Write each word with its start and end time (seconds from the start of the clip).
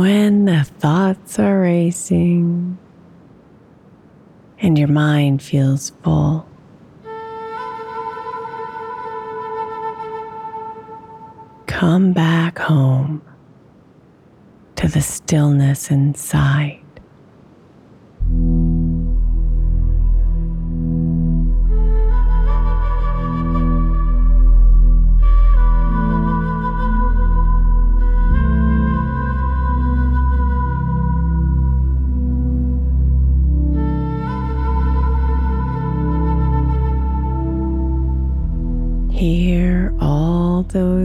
When 0.00 0.46
the 0.46 0.64
thoughts 0.64 1.38
are 1.38 1.60
racing 1.60 2.78
and 4.58 4.78
your 4.78 4.88
mind 4.88 5.42
feels 5.42 5.90
full, 6.02 6.48
come 11.66 12.14
back 12.14 12.58
home 12.60 13.20
to 14.76 14.88
the 14.88 15.02
stillness 15.02 15.90
inside. 15.90 16.80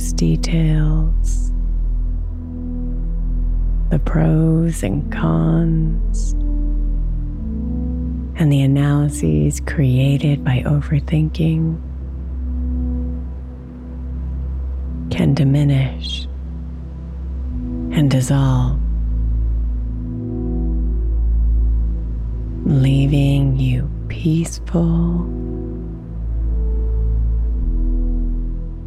Those 0.00 0.12
details, 0.14 1.52
the 3.90 3.98
pros 3.98 4.82
and 4.82 5.12
cons, 5.12 6.32
and 8.40 8.50
the 8.50 8.62
analyses 8.62 9.60
created 9.60 10.42
by 10.42 10.62
overthinking 10.64 11.78
can 15.10 15.34
diminish 15.34 16.26
and 17.92 18.10
dissolve, 18.10 18.80
leaving 22.64 23.58
you 23.58 23.90
peaceful 24.08 25.26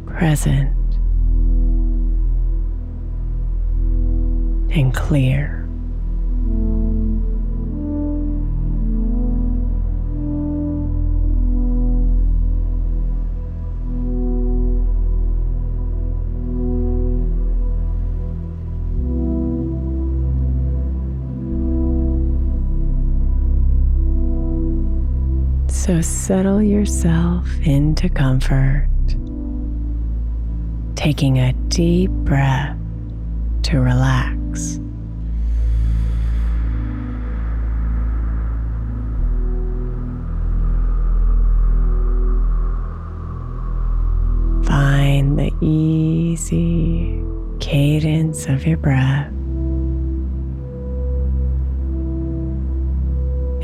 present, 0.06 0.83
and 4.74 4.92
clear. 4.94 5.60
So 25.68 26.00
settle 26.00 26.62
yourself 26.62 27.46
into 27.62 28.08
comfort 28.08 28.88
taking 30.96 31.38
a 31.38 31.52
deep 31.68 32.10
breath 32.10 32.78
to 33.62 33.78
relax. 33.78 34.43
Find 44.64 45.38
the 45.38 45.52
easy 45.60 47.22
cadence 47.60 48.46
of 48.46 48.66
your 48.66 48.76
breath 48.76 49.28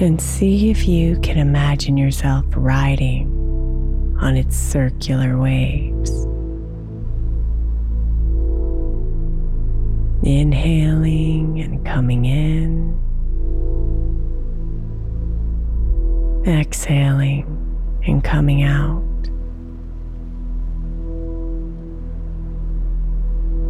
and 0.01 0.21
see 0.21 0.71
if 0.71 0.89
you 0.89 1.19
can 1.21 1.39
imagine 1.39 1.97
yourself 1.97 2.45
riding 2.57 3.29
on 4.21 4.37
its 4.37 4.57
circular 4.57 5.39
waves. 5.39 5.90
Inhaling 10.31 11.61
and 11.61 11.85
coming 11.85 12.25
in. 12.25 12.95
Exhaling 16.47 17.45
and 18.07 18.23
coming 18.23 18.63
out. 18.63 19.03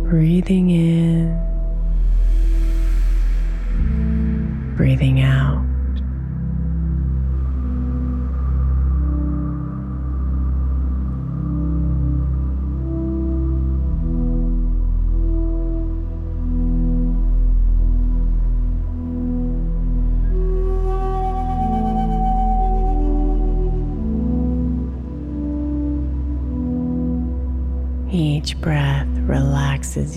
Breathing 0.04 0.68
in. 0.68 1.34
Breathing 4.76 5.22
out. 5.22 5.69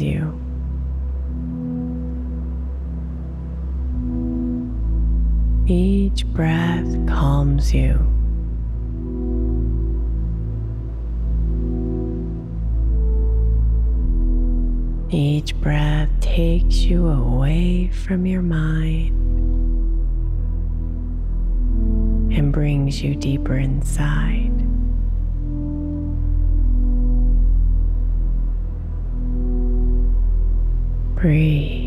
You. 0.01 0.39
Each 5.65 6.25
breath 6.27 7.07
calms 7.07 7.73
you. 7.73 7.99
Each 15.09 15.55
breath 15.61 16.09
takes 16.21 16.77
you 16.77 17.07
away 17.07 17.87
from 17.89 18.25
your 18.25 18.41
mind 18.41 19.11
and 22.33 22.51
brings 22.51 23.01
you 23.01 23.15
deeper 23.15 23.55
inside. 23.55 24.52
Breathe. 31.23 31.82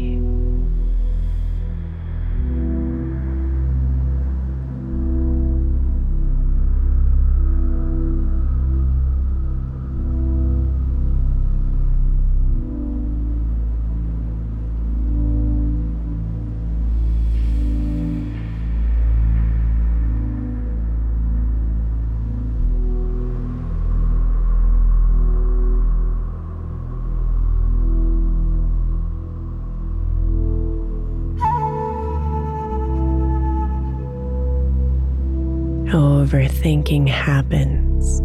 Overthinking 36.37 37.09
happens 37.09 38.21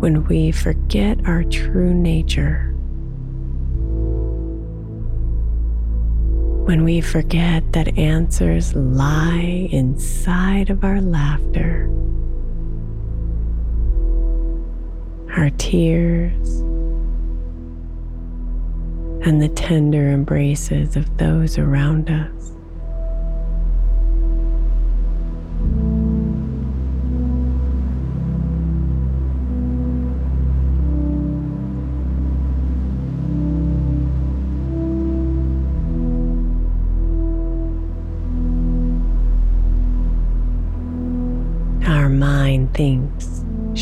when 0.00 0.26
we 0.26 0.50
forget 0.50 1.24
our 1.28 1.44
true 1.44 1.94
nature. 1.94 2.74
When 6.66 6.82
we 6.82 7.00
forget 7.00 7.70
that 7.70 7.96
answers 7.96 8.74
lie 8.74 9.68
inside 9.70 10.70
of 10.70 10.82
our 10.82 11.00
laughter, 11.00 11.88
our 15.36 15.50
tears, 15.50 16.62
and 19.24 19.40
the 19.40 19.50
tender 19.54 20.08
embraces 20.10 20.96
of 20.96 21.16
those 21.16 21.58
around 21.58 22.10
us. 22.10 22.56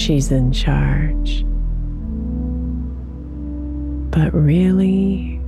She's 0.09 0.33
in 0.33 0.51
charge. 0.51 1.45
But 4.11 4.33
really, 4.33 5.39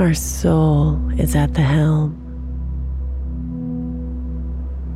our 0.00 0.12
soul 0.12 1.00
is 1.20 1.36
at 1.36 1.54
the 1.54 1.62
helm. 1.62 2.20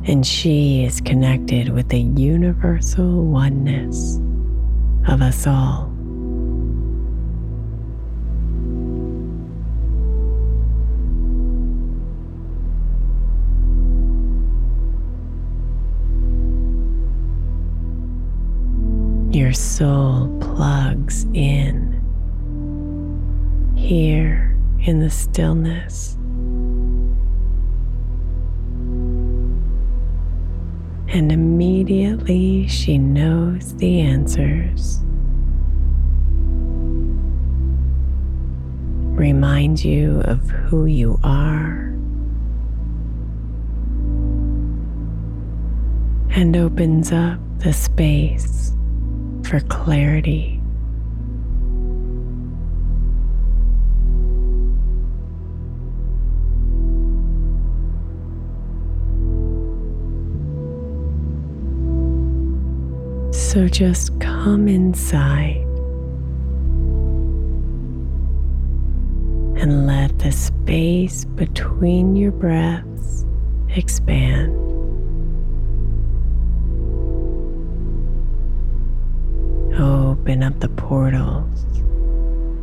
And 0.05 0.27
she 0.27 0.83
is 0.83 0.99
connected 0.99 1.69
with 1.69 1.87
the 1.87 2.01
universal 2.01 3.27
oneness 3.27 4.17
of 5.07 5.21
us 5.21 5.47
all. 5.47 5.90
Your 19.51 19.55
soul 19.55 20.37
plugs 20.39 21.25
in 21.33 21.91
here 23.75 24.57
in 24.79 25.01
the 25.01 25.09
stillness. 25.09 26.13
And 31.13 31.33
immediately 31.33 32.65
she 32.69 32.97
knows 32.97 33.75
the 33.75 33.99
answers. 33.99 35.01
Remind 39.19 39.83
you 39.83 40.21
of 40.21 40.49
who 40.49 40.85
you 40.85 41.19
are. 41.25 41.93
And 46.29 46.55
opens 46.55 47.11
up 47.11 47.37
the 47.59 47.73
space 47.73 48.71
for 49.51 49.59
clarity. 49.67 50.61
So 63.33 63.67
just 63.67 64.17
come 64.21 64.69
inside 64.69 65.57
and 69.57 69.85
let 69.85 70.17
the 70.19 70.31
space 70.31 71.25
between 71.25 72.15
your 72.15 72.31
breaths 72.31 73.25
expand. 73.75 74.70
Open 80.31 80.43
up 80.43 80.57
the 80.61 80.69
portals 80.69 81.65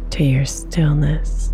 to 0.09 0.25
your 0.25 0.47
stillness. 0.47 1.53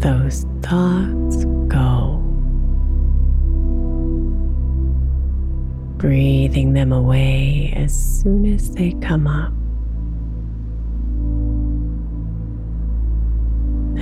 Those 0.00 0.46
thoughts 0.62 1.44
go. 1.68 2.16
Breathing 5.96 6.72
them 6.72 6.92
away 6.92 7.72
as 7.76 7.92
soon 7.94 8.46
as 8.46 8.70
they 8.74 8.92
come 9.02 9.26
up. 9.26 9.52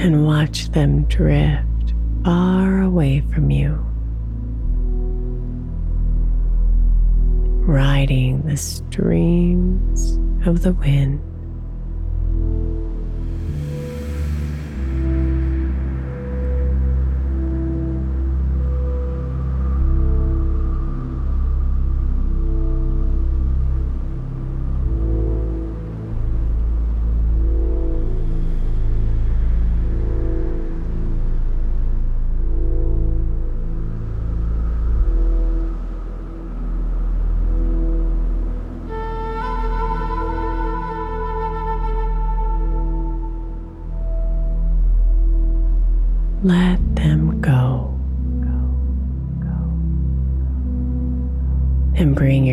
And 0.01 0.27
watch 0.27 0.71
them 0.71 1.05
drift 1.05 1.95
far 2.25 2.83
away 2.83 3.21
from 3.33 3.51
you. 3.51 3.85
Riding 7.67 8.43
the 8.43 8.57
streams 8.57 10.19
of 10.47 10.63
the 10.63 10.73
wind. 10.73 11.21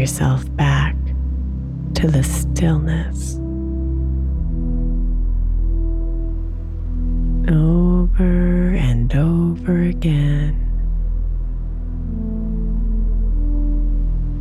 Yourself 0.06 0.56
back 0.56 0.96
to 1.96 2.08
the 2.08 2.22
stillness. 2.22 3.38
Over 7.50 8.76
and 8.76 9.16
over 9.16 9.82
again. 9.82 10.62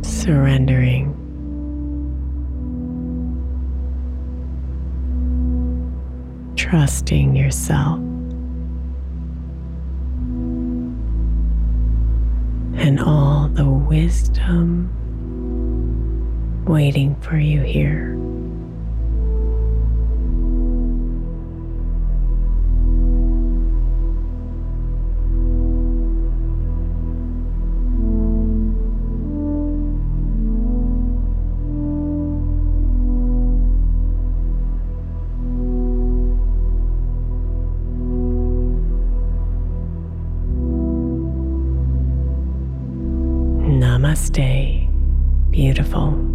Surrendering. 0.03 1.15
Trusting 6.55 7.35
yourself. 7.35 8.04
Waiting 16.75 17.15
for 17.21 17.37
you 17.37 17.61
here. 17.61 18.11
Namaste, 43.63 44.91
beautiful. 45.51 46.34